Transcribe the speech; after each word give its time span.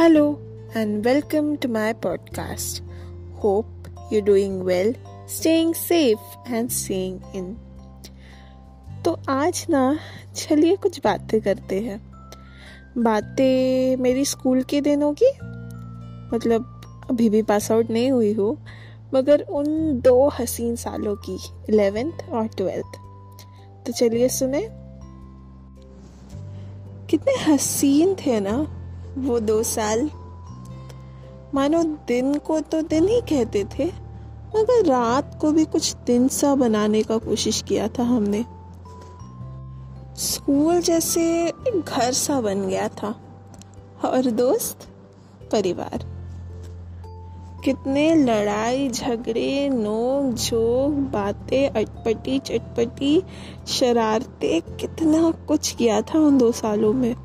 Hello 0.00 0.40
and 0.74 1.04
welcome 1.04 1.58
to 1.58 1.68
my 1.68 1.92
podcast. 1.92 2.80
Hope 3.34 3.88
you're 4.10 4.22
doing 4.22 4.64
well, 4.64 4.94
staying 5.26 5.74
safe 5.74 6.22
and 6.46 6.72
staying 6.72 7.18
in. 7.34 7.50
तो 9.04 9.16
आज 9.28 9.66
ना 9.70 9.82
चलिए 10.36 10.76
कुछ 10.76 11.00
बातें 11.04 11.40
करते 11.40 11.80
हैं 11.80 12.00
बातें 12.98 13.96
मेरी 13.96 14.24
स्कूल 14.24 14.62
के 14.62 14.80
दिनों 14.80 15.12
की 15.22 15.30
मतलब 16.34 17.06
अभी 17.10 17.28
भी 17.30 17.42
पास 17.42 17.70
आउट 17.72 17.90
नहीं 17.90 18.10
हुई 18.10 18.32
हो 18.32 18.58
मगर 19.14 19.42
उन 19.60 20.00
दो 20.00 20.28
हसीन 20.40 20.76
सालों 20.76 21.16
की 21.28 21.38
इलेवेंथ 21.68 22.28
और 22.32 22.48
ट्वेल्थ 22.56 23.00
तो 23.86 23.92
चलिए 23.92 24.28
सुने 24.40 24.68
कितने 27.10 27.40
हसीन 27.44 28.14
थे 28.14 28.40
ना 28.40 28.58
वो 29.20 29.40
दो 29.40 29.62
साल। 29.62 30.10
मानो 31.54 31.82
दिन 31.82 32.34
को 32.34 32.60
तो 32.60 32.82
दिन 32.82 33.08
ही 33.08 33.20
कहते 33.20 33.64
थे, 33.64 33.84
मगर 34.56 34.86
रात 34.86 35.38
को 35.40 35.52
भी 35.52 35.64
कुछ 35.64 35.96
दिन 36.06 36.28
सा 36.28 36.54
बनाने 36.54 37.02
का 37.02 37.18
कोशिश 37.18 37.62
किया 37.62 37.88
था 37.88 38.02
हमने। 38.02 38.44
स्कूल 40.16 40.80
जैसे 40.80 41.52
घर 41.88 42.12
सा 42.12 42.40
बन 42.40 42.68
गया 42.68 42.88
था। 42.88 43.14
और 44.04 44.30
दोस्त, 44.30 44.88
परिवार। 45.52 46.20
कितने 47.64 48.14
लड़ाई, 48.14 48.88
झगड़े 48.88 49.68
नोक 49.68 50.34
झोंक 50.34 50.94
बातें, 50.94 51.70
अटपटी 51.70 52.38
चटपटी, 52.38 53.22
शरारते, 53.66 54.60
कितना 54.60 55.30
कुछ 55.30 55.72
किया 55.72 56.02
था 56.02 56.18
उन 56.18 56.38
दो 56.38 56.52
सालों 56.52 56.92
में। 56.92 57.16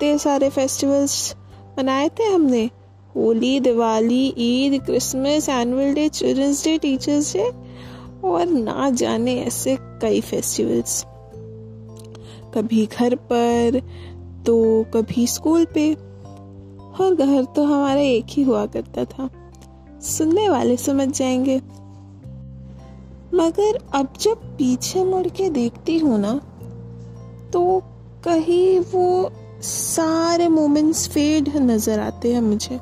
कितने 0.00 0.18
सारे 0.18 0.48
फेस्टिवल्स 0.48 1.34
मनाए 1.78 2.08
थे 2.08 2.24
हमने। 2.24 2.64
Holi, 3.16 3.60
Diwali, 3.60 4.34
Eid 4.38 4.82
Christmas 4.82 5.48
annual 5.48 5.94
day 5.94 6.08
children's 6.08 6.64
day 6.64 6.76
teachers' 6.78 7.32
day 7.36 7.48
और 8.24 8.46
ना 8.46 8.90
जाने 8.90 9.34
ऐसे 9.40 9.76
कई 10.02 10.20
फेस्टिवल्स 10.20 11.02
कभी 12.54 12.86
घर 12.86 13.14
पर 13.32 13.80
तो 14.46 14.84
कभी 14.94 15.26
स्कूल 15.26 15.64
पे, 15.64 15.92
और 17.00 17.14
घर 17.14 17.44
तो 17.44 17.64
हमारा 17.64 18.00
एक 18.00 18.26
ही 18.28 18.42
हुआ 18.42 18.64
करता 18.66 19.04
था। 19.04 19.28
सुनने 20.00 20.48
वाले 20.48 20.76
समझ 20.76 21.08
जाएँगे। 21.08 21.56
मगर 23.34 23.78
अब 23.94 24.14
जब 24.20 24.56
पीछे 24.58 25.04
मुड़ 25.04 25.26
के 25.26 25.50
देखती 25.50 25.98
हूँ 25.98 26.18
ना 26.20 26.40
तो 27.52 27.82
कहीं 28.24 28.80
वो 28.80 29.32
सारे 29.62 30.48
मोमेंट्स 30.48 31.08
फेड 31.08 31.56
नज़र 31.56 31.98
आते 31.98 32.34
हैं 32.34 32.40
मुझे। 32.40 32.80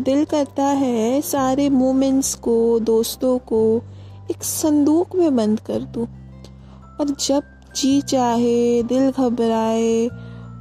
दिल 0.00 0.24
करता 0.24 0.64
है 0.64 1.20
सारे 1.20 1.70
मोमेंट्स 1.70 2.34
को, 2.34 2.78
दोस्तों 2.78 3.38
को 3.38 3.82
एक 4.30 4.44
संदूक 4.44 5.16
में 5.16 5.36
बंद 5.36 5.60
कर 5.60 5.78
दूँ। 5.78 6.06
और 7.00 7.16
जब 7.26 7.42
जी 7.76 8.02
चाहे, 8.02 8.82
दिल 8.82 9.10
घबराए 9.10 10.06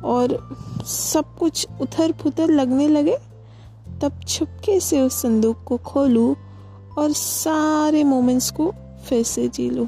और 0.04 0.56
सब 0.86 1.38
कुछ 1.40 1.68
उथर 1.82 2.12
पुथर 2.12 2.50
लगने 2.50 2.88
लगे, 2.88 3.18
तब 4.02 4.20
छुपके 4.28 4.80
से 4.80 5.02
उस 5.02 5.22
संदूक 5.22 5.58
को 5.68 5.78
खोलूं 5.78 6.36
और 6.98 7.12
सारे 7.12 8.04
मोमेंट्स 8.04 8.52
को 8.52 8.74
फिर 9.06 9.24
से 9.24 9.48
जी 9.48 9.70
लूँ। 9.70 9.88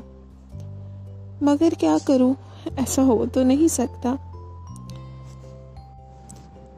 मगर 1.44 1.74
क्या 1.74 1.98
करूँ? 1.98 2.36
ऐसा 2.80 3.02
हो 3.02 3.26
तो 3.26 3.44
नहीं 3.44 3.68
सकता। 3.68 4.33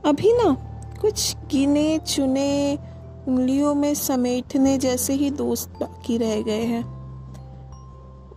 अभी 0.06 0.34
ना 0.34 0.58
कुछ 1.02 1.36
गिने, 1.52 1.98
चुने, 1.98 2.80
उंगलियों 3.28 3.76
में 3.76 3.94
समेटने 3.94 4.78
जैसे 4.78 5.14
ही 5.14 5.30
दोस्त 5.30 5.70
बाकी 5.70 6.18
रह 6.18 6.42
गए 6.42 6.64
हैं। 6.64 6.84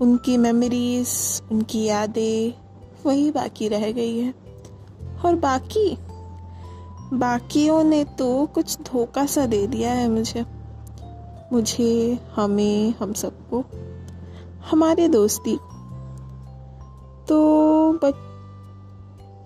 उनकी 0.00 0.37
मेमोरीज 0.37 1.43
उनकी 1.53 1.84
यादें, 1.84 2.54
वही 3.06 3.31
बाकी 3.31 3.69
रह 3.69 3.93
गई 3.93 4.19
है। 4.19 4.34
और 5.25 5.34
बाकी, 5.37 5.98
बाकियों 7.16 7.84
ने 7.84 8.04
तो 8.04 8.47
कुछ 8.47 8.78
धोखा 8.81 9.26
सा 9.26 9.47
दे 9.47 9.66
दिया 9.66 9.93
है 9.93 10.09
मुझे। 10.09 10.44
मुझे, 11.53 12.19
हमें, 12.37 12.94
हम 13.03 13.12
सबको। 13.12 13.64
हमारे 14.70 15.09
दोस्ती। 15.09 15.56
तो 17.28 17.93
बट 17.93 18.28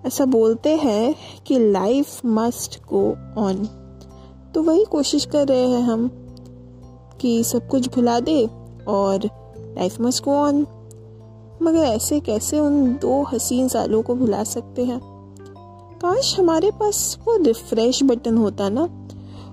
ऐसा 0.05 0.25
बोलते 0.25 0.75
हैं 0.75 1.15
कि 1.47 1.59
लाइफ 1.59 2.25
मस्ट 2.25 2.79
गो 2.79 3.15
ऑन 3.37 3.65
तो 4.55 4.63
वही 4.63 4.85
कोशिश 4.85 5.25
कर 5.25 5.47
रहे 5.47 5.67
हैं 5.67 5.81
हम 5.81 6.11
कि 7.21 7.43
सब 7.43 7.67
कुछ 7.67 7.95
भुला 7.95 8.19
दे 8.19 8.49
और 8.87 9.25
लाइफ 9.59 10.01
मस्ट 10.01 10.23
गो 10.23 10.31
ऑन 10.31 10.67
मगर 11.61 11.79
ऐसे 11.79 12.19
कैसे 12.19 12.59
उन 12.59 12.93
दो 12.93 13.23
हसीन 13.23 13.67
सालों 13.67 14.01
को 14.01 14.15
भुला 14.15 14.43
सकते 14.43 14.83
हैं? 14.83 14.99
काश 16.01 16.39
हमारे 16.39 16.71
पास 16.71 17.19
वो 17.27 17.37
रिफ्रेश 17.37 18.03
बटन 18.03 18.37
होता 18.37 18.69
ना। 18.69 19.07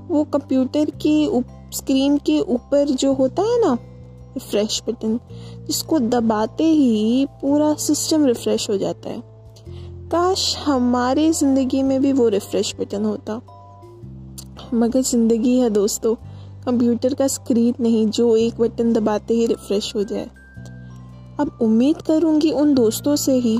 वो 0.09 0.25
कंप्यूटर 0.25 0.85
की 0.85 1.43
स्क्रीन 1.75 2.19
के 2.19 2.41
ऊपर 2.41 2.85
जो 2.85 3.15
होता 3.15 3.43
है 3.43 3.61
ना 3.61 3.79
रिफ्रेश 4.35 4.83
बटन 4.89 5.21
जिसको 5.67 5.99
दबाते 5.99 6.65
ही 6.65 7.27
पूरा 7.27 7.75
सिस्टम 7.75 8.25
रिफ्रेश 8.25 8.71
हो 8.71 8.77
जाता 8.77 9.11
है। 9.11 9.30
काश 10.13 10.57
हमारी 10.59 11.31
ज़िंदगी 11.31 11.83
में 11.83 12.01
भी 12.03 12.13
वो 12.13 12.29
रिफ्रेश 12.29 12.75
बटन 12.81 13.05
होता। 13.05 13.35
मगर 14.75 15.01
ज़िंदगी 15.01 15.59
है 15.59 15.69
दोस्तों 15.71 16.15
कंप्यूटर 16.65 17.15
का 17.15 17.27
स्क्रीन 17.27 17.75
नहीं, 17.81 18.07
जो 18.09 18.37
एक 18.37 18.61
बटन 18.61 18.93
दबाते 18.93 19.35
ही 19.35 19.47
रिफ्रेश 19.47 19.95
हो 19.97 20.03
जाए। 20.03 20.25
अब 21.41 21.59
उम्मीद 21.63 22.03
करूँगी 22.03 22.51
उन 22.53 22.75
दोस्तों 22.75 23.15
से 23.17 23.35
ही 23.35 23.57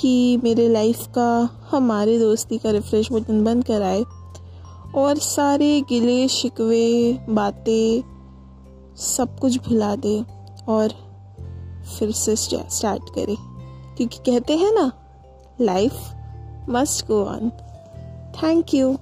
कि 0.00 0.40
मेरे 0.44 0.68
लाइफ 0.68 1.06
का, 1.08 1.48
हमारे 1.70 2.18
दोस्ती 2.18 2.58
का 2.58 2.70
रिफ्रेश 2.70 3.12
बटन 3.12 3.42
बंद 3.44 3.64
कराए 3.64 4.02
और 4.96 5.18
सारे 5.18 5.80
गिले, 5.88 6.26
शिकवे, 6.28 7.18
बातें, 7.30 8.02
सब 8.96 9.38
कुछ 9.38 9.56
भुला 9.68 9.94
दे 9.96 10.20
और 10.68 10.92
फिर 11.98 12.12
से 12.12 12.36
स्टार्ट 12.36 13.14
करें। 13.14 13.36
क्योंकि 13.96 14.18
कहते 14.26 14.56
हैं 14.56 14.72
ना 14.72 14.90
life 15.58 16.14
must 16.66 17.06
go 17.06 17.26
on. 17.26 17.52
Thank 18.34 18.72
you. 18.72 19.00